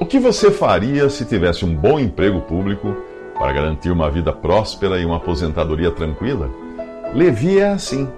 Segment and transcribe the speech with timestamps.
[0.00, 2.96] O que você faria se tivesse um bom emprego público
[3.36, 6.48] para garantir uma vida próspera e uma aposentadoria tranquila?
[7.12, 8.08] Levi é assim.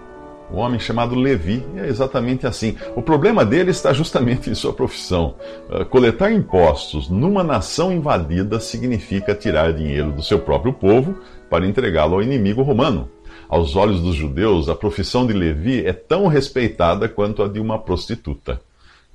[0.52, 2.76] Um homem chamado Levi é exatamente assim.
[2.94, 5.36] O problema dele está justamente em sua profissão.
[5.70, 12.16] Uh, coletar impostos numa nação invadida significa tirar dinheiro do seu próprio povo para entregá-lo
[12.16, 13.08] ao inimigo romano.
[13.48, 17.78] Aos olhos dos judeus, a profissão de Levi é tão respeitada quanto a de uma
[17.78, 18.60] prostituta.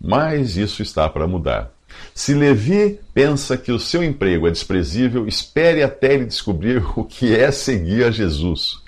[0.02, 1.74] Mas isso está para mudar.
[2.13, 7.35] Se Levi pensa que o seu emprego é desprezível, espere até ele descobrir o que
[7.35, 8.79] é seguir a Jesus.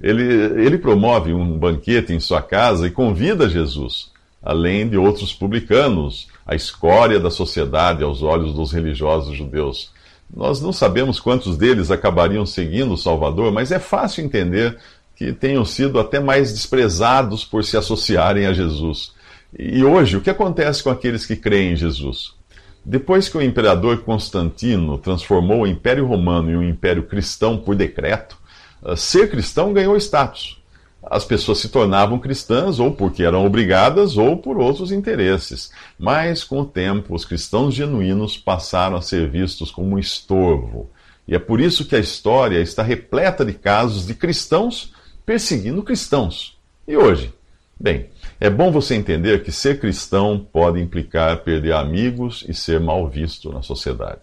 [0.00, 0.24] Ele,
[0.64, 4.10] ele promove um banquete em sua casa e convida Jesus,
[4.42, 9.92] além de outros publicanos, a escória da sociedade aos olhos dos religiosos judeus.
[10.34, 14.76] Nós não sabemos quantos deles acabariam seguindo o Salvador, mas é fácil entender
[15.14, 19.12] que tenham sido até mais desprezados por se associarem a Jesus.
[19.56, 22.34] E hoje, o que acontece com aqueles que creem em Jesus?
[22.84, 28.36] Depois que o imperador Constantino transformou o Império Romano em um império cristão por decreto,
[28.82, 30.60] ah, ser cristão ganhou status.
[31.02, 35.72] As pessoas se tornavam cristãs ou porque eram obrigadas ou por outros interesses.
[35.98, 40.90] Mas, com o tempo, os cristãos genuínos passaram a ser vistos como um estorvo.
[41.26, 44.92] E é por isso que a história está repleta de casos de cristãos
[45.26, 46.58] perseguindo cristãos.
[46.86, 47.32] E hoje?
[47.78, 48.08] Bem,
[48.42, 53.52] é bom você entender que ser cristão pode implicar perder amigos e ser mal visto
[53.52, 54.22] na sociedade.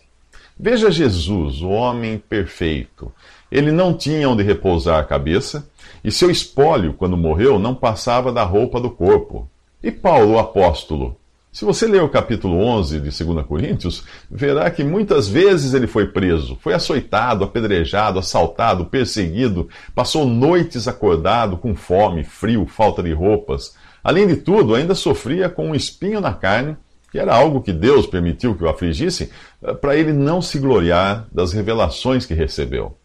[0.60, 3.14] Veja Jesus, o homem perfeito.
[3.50, 5.70] Ele não tinha onde repousar a cabeça,
[6.04, 9.50] e seu espólio, quando morreu, não passava da roupa do corpo.
[9.82, 11.16] E Paulo, o apóstolo?
[11.50, 16.08] Se você ler o capítulo 11 de 2 Coríntios, verá que muitas vezes ele foi
[16.08, 23.74] preso, foi açoitado, apedrejado, assaltado, perseguido, passou noites acordado com fome, frio, falta de roupas.
[24.04, 26.78] Além de tudo, ainda sofria com um espinho na carne,
[27.12, 31.28] que era algo que Deus permitiu que o afligisse, eh, para ele não se gloriar
[31.32, 32.96] das revelações que recebeu.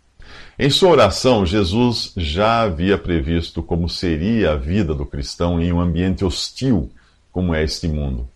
[0.58, 5.80] Em sua oração, Jesus já havia previsto como seria a vida do cristão em um
[5.80, 6.90] ambiente hostil
[7.32, 8.28] como é este mundo.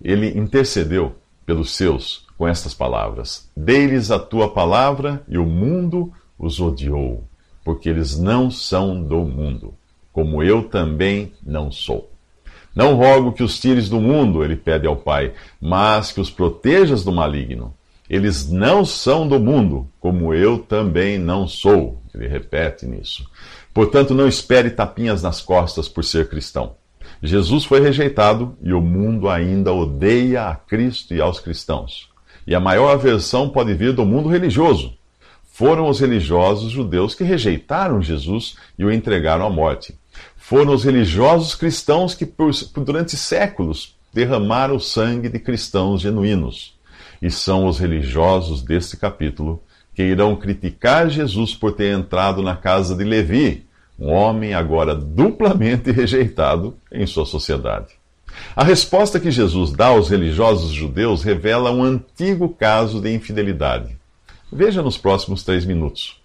[0.00, 6.60] Ele intercedeu pelos seus com estas palavras: Dei-lhes a tua palavra e o mundo os
[6.60, 7.24] odiou,
[7.64, 9.74] porque eles não são do mundo,
[10.14, 12.08] como eu também não sou.
[12.72, 17.02] Não rogo que os tires do mundo, ele pede ao Pai, mas que os protejas
[17.02, 17.74] do maligno.
[18.08, 22.00] Eles não são do mundo, como eu também não sou.
[22.14, 23.28] Ele repete nisso.
[23.72, 26.76] Portanto, não espere tapinhas nas costas por ser cristão.
[27.20, 32.08] Jesus foi rejeitado e o mundo ainda odeia a Cristo e aos cristãos.
[32.46, 34.94] E a maior aversão pode vir do mundo religioso.
[35.44, 39.96] Foram os religiosos judeus que rejeitaram Jesus e o entregaram à morte.
[40.46, 46.78] Foram os religiosos cristãos que, por, durante séculos, derramaram o sangue de cristãos genuínos
[47.22, 49.62] e são os religiosos deste capítulo
[49.94, 53.64] que irão criticar Jesus por ter entrado na casa de Levi,
[53.98, 57.94] um homem agora duplamente rejeitado em sua sociedade.
[58.54, 63.96] A resposta que Jesus dá aos religiosos judeus revela um antigo caso de infidelidade.
[64.52, 66.22] Veja nos próximos três minutos.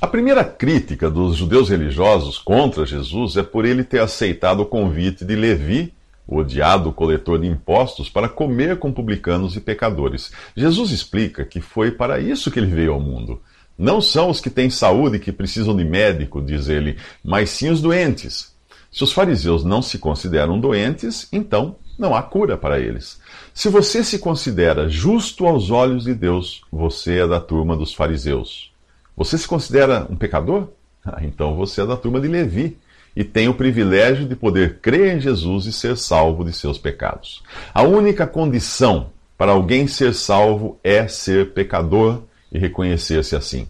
[0.00, 5.24] A primeira crítica dos judeus religiosos contra Jesus é por ele ter aceitado o convite
[5.24, 5.94] de Levi
[6.26, 10.32] o odiado coletor de impostos, para comer com publicanos e pecadores.
[10.56, 13.40] Jesus explica que foi para isso que ele veio ao mundo.
[13.76, 17.80] Não são os que têm saúde que precisam de médico, diz ele, mas sim os
[17.80, 18.54] doentes.
[18.90, 23.20] Se os fariseus não se consideram doentes, então não há cura para eles.
[23.52, 28.73] Se você se considera justo aos olhos de Deus, você é da turma dos fariseus.
[29.16, 30.68] Você se considera um pecador?
[31.04, 32.76] Ah, então você é da turma de Levi
[33.14, 37.42] e tem o privilégio de poder crer em Jesus e ser salvo de seus pecados.
[37.72, 43.68] A única condição para alguém ser salvo é ser pecador e reconhecer-se assim.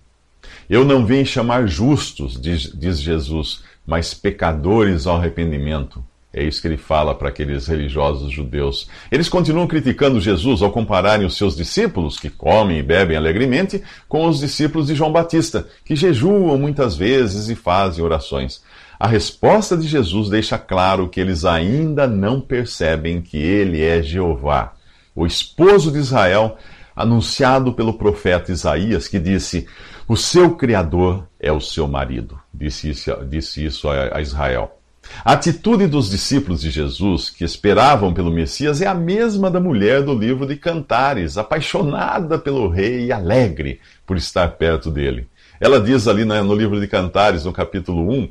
[0.69, 6.03] Eu não vim chamar justos, diz, diz, Jesus, mas pecadores ao arrependimento.
[6.35, 8.89] É isso que ele fala para aqueles religiosos judeus.
[9.11, 14.27] Eles continuam criticando Jesus ao compararem os seus discípulos, que comem e bebem alegremente, com
[14.27, 18.63] os discípulos de João Batista, que jejuam muitas vezes e fazem orações.
[18.99, 24.73] A resposta de Jesus deixa claro que eles ainda não percebem que ele é Jeová,
[25.15, 26.59] o esposo de Israel,
[26.97, 29.69] anunciado pelo profeta Isaías, que disse:
[30.09, 32.37] O seu Criador é o seu marido.
[32.53, 34.81] Disse isso, a Israel.
[35.25, 40.03] A atitude dos discípulos de Jesus, que esperavam pelo Messias, é a mesma da mulher
[40.03, 45.27] do livro de Cantares, apaixonada pelo rei e alegre por estar perto dele.
[45.61, 48.29] Ela diz ali no livro de Cantares, no capítulo 1,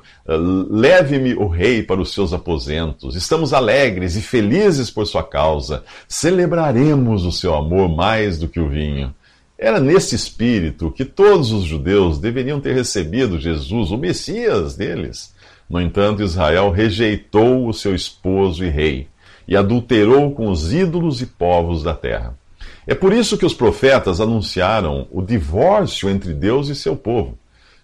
[0.69, 3.15] Leve-me o rei para os seus aposentos.
[3.15, 5.83] Estamos alegres e felizes por sua causa.
[6.07, 9.13] Celebraremos o seu amor mais do que o vinho.
[9.57, 15.32] Era nesse espírito que todos os judeus deveriam ter recebido Jesus, o Messias deles.
[15.69, 19.07] No entanto, Israel rejeitou o seu esposo e rei
[19.47, 22.37] e adulterou com os ídolos e povos da terra.
[22.85, 27.37] É por isso que os profetas anunciaram o divórcio entre Deus e seu povo.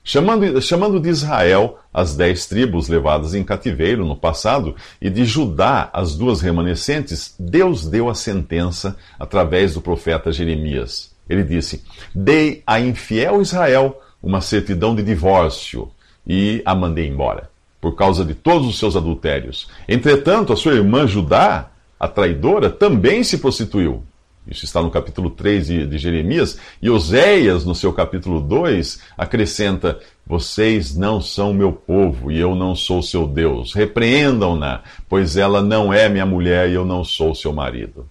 [0.03, 5.89] Chamando, chamando de Israel as dez tribos levadas em cativeiro no passado e de Judá
[5.93, 11.11] as duas remanescentes, Deus deu a sentença através do profeta Jeremias.
[11.29, 11.83] Ele disse:
[12.13, 15.89] Dei a infiel Israel uma certidão de divórcio
[16.25, 17.48] e a mandei embora,
[17.79, 19.69] por causa de todos os seus adultérios.
[19.87, 24.03] Entretanto, a sua irmã Judá, a traidora, também se prostituiu
[24.49, 26.57] isso está no capítulo 3 de, de Jeremias.
[26.81, 32.75] E Oséias, no seu capítulo 2, acrescenta: Vocês não são meu povo e eu não
[32.75, 33.73] sou seu Deus.
[33.73, 38.09] Repreendam-na, pois ela não é minha mulher e eu não sou seu marido.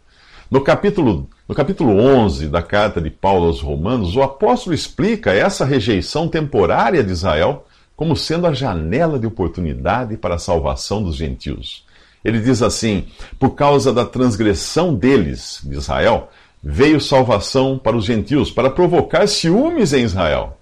[0.48, 5.64] No capítulo, no capítulo 11 da carta de Paulo aos Romanos, o apóstolo explica essa
[5.64, 7.66] rejeição temporária de Israel
[7.98, 11.84] como sendo a janela de oportunidade para a salvação dos gentios.
[12.24, 13.08] Ele diz assim:
[13.40, 16.30] por causa da transgressão deles, de Israel,
[16.62, 20.56] veio salvação para os gentios, para provocar ciúmes em Israel.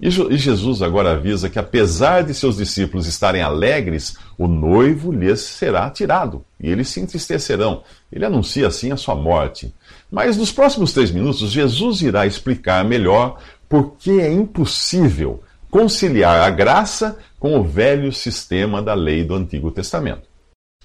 [0.00, 5.90] E Jesus agora avisa que, apesar de seus discípulos estarem alegres, o noivo lhes será
[5.90, 7.82] tirado e eles se entristecerão.
[8.12, 9.74] Ele anuncia assim a sua morte.
[10.08, 16.50] Mas nos próximos três minutos, Jesus irá explicar melhor por que é impossível conciliar a
[16.50, 20.28] graça com o velho sistema da lei do Antigo Testamento.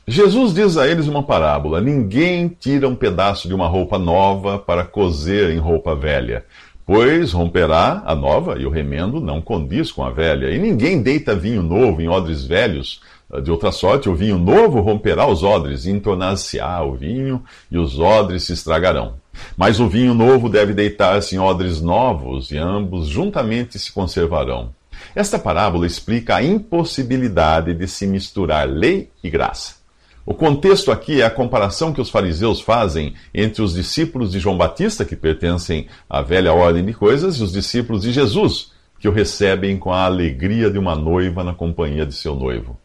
[0.08, 4.84] Jesus diz a eles uma parábola: Ninguém tira um pedaço de uma roupa nova para
[4.84, 6.46] cozer em roupa velha,
[6.86, 10.50] pois romperá a nova e o remendo não condiz com a velha.
[10.50, 13.02] E ninguém deita vinho novo em odres velhos.
[13.42, 18.44] De outra sorte, o vinho novo romperá os odres, entornar-se-á o vinho, e os odres
[18.44, 19.16] se estragarão.
[19.58, 24.70] Mas o vinho novo deve deitar-se em odres novos, e ambos juntamente se conservarão.
[25.16, 29.82] Esta parábola explica a impossibilidade de se misturar lei e graça.
[30.26, 34.56] O contexto aqui é a comparação que os fariseus fazem entre os discípulos de João
[34.56, 39.12] Batista, que pertencem à velha ordem de coisas, e os discípulos de Jesus, que o
[39.12, 42.78] recebem com a alegria de uma noiva na companhia de seu noivo.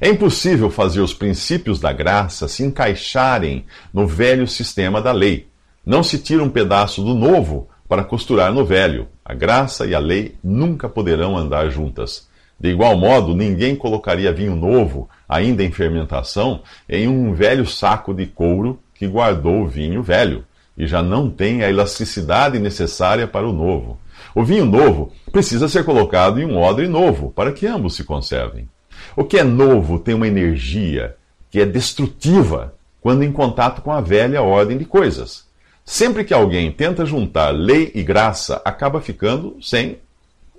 [0.00, 5.48] É impossível fazer os princípios da graça se encaixarem no velho sistema da lei.
[5.84, 9.08] Não se tira um pedaço do novo para costurar no velho.
[9.24, 12.28] A graça e a lei nunca poderão andar juntas.
[12.58, 18.26] De igual modo, ninguém colocaria vinho novo, ainda em fermentação, em um velho saco de
[18.26, 20.44] couro que guardou o vinho velho
[20.76, 23.98] e já não tem a elasticidade necessária para o novo.
[24.34, 28.68] O vinho novo precisa ser colocado em um odre novo para que ambos se conservem.
[29.16, 31.16] O que é novo tem uma energia
[31.50, 35.46] que é destrutiva quando em contato com a velha ordem de coisas.
[35.84, 39.98] Sempre que alguém tenta juntar lei e graça, acaba ficando sem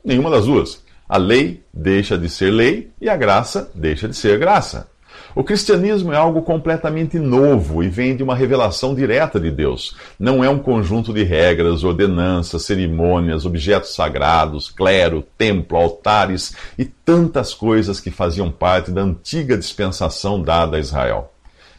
[0.03, 0.81] nenhuma das duas.
[1.07, 4.89] A lei deixa de ser lei e a graça deixa de ser graça.
[5.37, 9.95] O cristianismo é algo completamente novo e vem de uma revelação direta de Deus.
[10.19, 17.53] Não é um conjunto de regras, ordenanças, cerimônias, objetos sagrados, clero, templo, altares e tantas
[17.53, 21.31] coisas que faziam parte da antiga dispensação dada a Israel.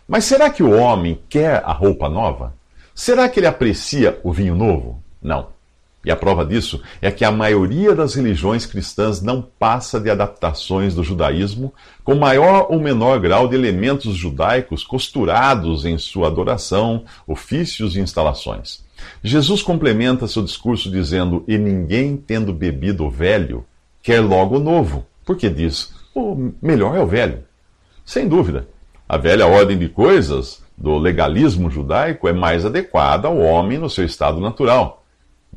[0.06, 2.54] Mas será que o homem quer a roupa nova?
[2.94, 5.02] Será que ele aprecia o vinho novo?
[5.20, 5.57] Não.
[6.08, 10.94] E a prova disso é que a maioria das religiões cristãs não passa de adaptações
[10.94, 11.70] do judaísmo,
[12.02, 18.82] com maior ou menor grau de elementos judaicos costurados em sua adoração, ofícios e instalações.
[19.22, 23.66] Jesus complementa seu discurso dizendo: E ninguém, tendo bebido o velho,
[24.02, 27.44] quer logo o novo, porque diz: O melhor é o velho.
[28.02, 28.66] Sem dúvida,
[29.06, 34.06] a velha ordem de coisas do legalismo judaico é mais adequada ao homem no seu
[34.06, 34.97] estado natural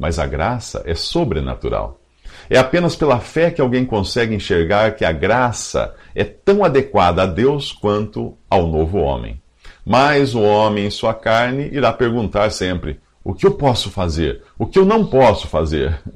[0.01, 2.01] mas a graça é sobrenatural.
[2.49, 7.27] É apenas pela fé que alguém consegue enxergar que a graça é tão adequada a
[7.27, 9.39] Deus quanto ao novo homem.
[9.85, 14.41] Mas o homem, em sua carne, irá perguntar sempre: o que eu posso fazer?
[14.57, 16.01] O que eu não posso fazer?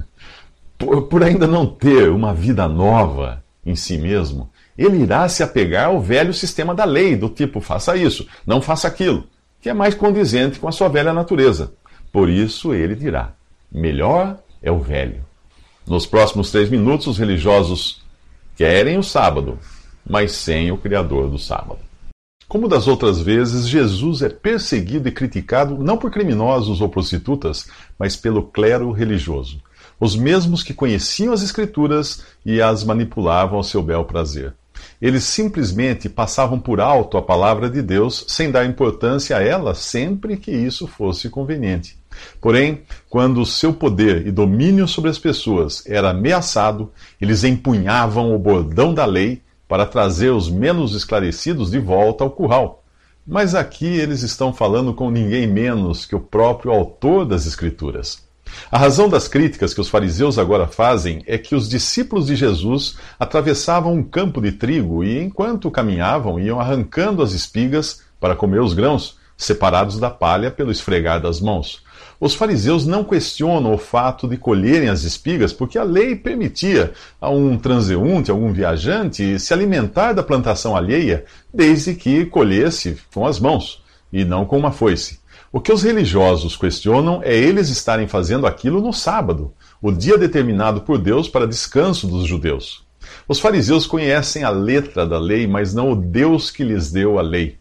[0.77, 5.86] Por, por ainda não ter uma vida nova em si mesmo, ele irá se apegar
[5.86, 9.25] ao velho sistema da lei, do tipo faça isso, não faça aquilo,
[9.62, 11.72] que é mais condizente com a sua velha natureza.
[12.12, 13.35] Por isso ele dirá:
[13.72, 15.24] melhor é o velho.
[15.88, 18.01] Nos próximos três minutos, os religiosos
[18.55, 19.60] querem o sábado,
[20.07, 21.79] mas sem o Criador do sábado.
[22.48, 27.67] Como das outras vezes, Jesus é perseguido e criticado não por criminosos ou prostitutas,
[27.98, 29.62] mas pelo clero religioso,
[30.00, 34.53] os mesmos que conheciam as Escrituras e as manipulavam ao seu bel prazer.
[35.01, 40.38] Eles simplesmente passavam por alto a palavra de Deus sem dar importância a ela sempre
[40.38, 41.98] que isso fosse conveniente.
[42.41, 48.39] Porém, quando o seu poder e domínio sobre as pessoas era ameaçado, eles empunhavam o
[48.39, 52.84] bordão da lei para trazer os menos esclarecidos de volta ao curral.
[53.25, 58.24] Mas aqui eles estão falando com ninguém menos que o próprio autor das Escrituras.
[58.72, 62.98] A razão das críticas que os fariseus agora fazem é que os discípulos de Jesus
[63.19, 68.74] atravessavam um campo de trigo e, enquanto caminhavam, iam arrancando as espigas para comer os
[68.74, 71.84] grãos, separados da palha pelo esfregar das mãos.
[72.19, 77.29] Os fariseus não questionam o fato de colherem as espigas, porque a lei permitia a
[77.29, 83.39] um transeunte, a algum viajante, se alimentar da plantação alheia, desde que colhesse com as
[83.39, 85.19] mãos e não com uma foice.
[85.51, 90.81] O que os religiosos questionam é eles estarem fazendo aquilo no sábado, o dia determinado
[90.81, 92.86] por Deus para descanso dos judeus.
[93.27, 97.22] Os fariseus conhecem a letra da lei, mas não o Deus que lhes deu a
[97.22, 97.57] lei.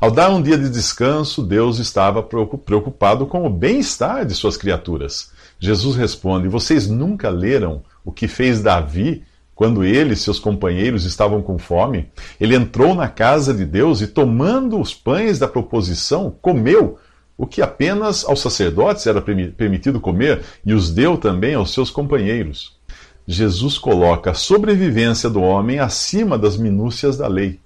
[0.00, 5.32] Ao dar um dia de descanso, Deus estava preocupado com o bem-estar de suas criaturas.
[5.58, 9.24] Jesus responde: Vocês nunca leram o que fez Davi
[9.56, 12.08] quando ele e seus companheiros estavam com fome?
[12.40, 16.96] Ele entrou na casa de Deus e, tomando os pães da proposição, comeu
[17.36, 22.78] o que apenas aos sacerdotes era permitido comer e os deu também aos seus companheiros.
[23.26, 27.58] Jesus coloca a sobrevivência do homem acima das minúcias da lei.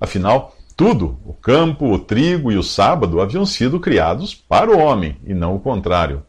[0.00, 5.18] Afinal, tudo, o campo, o trigo e o sábado, haviam sido criados para o homem
[5.26, 6.22] e não o contrário.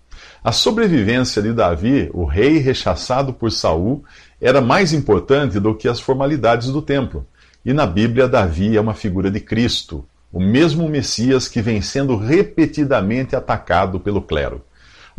[0.44, 4.04] A sobrevivência de Davi, o rei rechaçado por Saul,
[4.42, 7.26] era mais importante do que as formalidades do templo.
[7.64, 10.04] E na Bíblia, Davi é uma figura de Cristo,
[10.34, 14.62] o mesmo Messias que vem sendo repetidamente atacado pelo clero.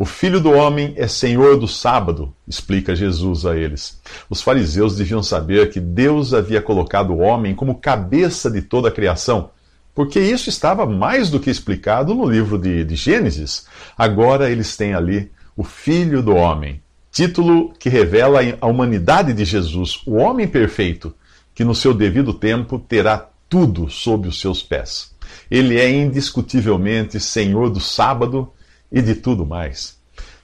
[0.03, 4.01] O filho do homem é senhor do sábado, explica Jesus a eles.
[4.29, 8.91] Os fariseus deviam saber que Deus havia colocado o homem como cabeça de toda a
[8.91, 9.51] criação,
[9.95, 13.65] porque isso estava mais do que explicado no livro de, de Gênesis.
[13.97, 20.01] Agora eles têm ali o filho do homem, título que revela a humanidade de Jesus,
[20.05, 21.15] o homem perfeito,
[21.55, 25.15] que no seu devido tempo terá tudo sob os seus pés.
[25.49, 28.51] Ele é indiscutivelmente senhor do sábado
[28.93, 29.97] e de tudo mais.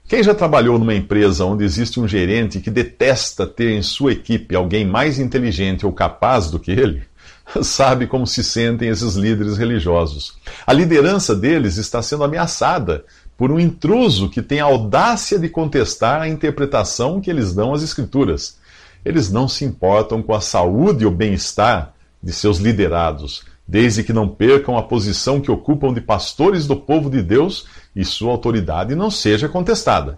[0.07, 4.55] Quem já trabalhou numa empresa onde existe um gerente que detesta ter em sua equipe
[4.55, 7.03] alguém mais inteligente ou capaz do que ele,
[7.61, 10.35] sabe como se sentem esses líderes religiosos.
[10.65, 13.05] A liderança deles está sendo ameaçada
[13.37, 17.83] por um intruso que tem a audácia de contestar a interpretação que eles dão às
[17.83, 18.57] Escrituras.
[19.05, 24.11] Eles não se importam com a saúde e o bem-estar de seus liderados, desde que
[24.11, 27.67] não percam a posição que ocupam de pastores do povo de Deus
[27.99, 30.17] e sua autoridade não seja contestada.